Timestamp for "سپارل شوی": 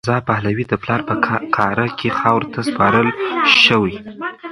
2.69-3.95